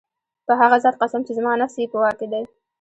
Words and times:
په 0.45 0.53
هغه 0.61 0.77
ذات 0.83 0.95
قسم 1.01 1.21
چي 1.27 1.31
زما 1.39 1.51
نفس 1.61 1.75
ئې 1.81 1.91
په 1.91 1.97
واك 2.01 2.15
كي 2.19 2.27
دی 2.31 2.43